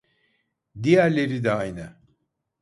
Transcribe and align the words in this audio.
Diğerleri 0.83 1.43
de 1.43 1.51
aynı 1.51 1.95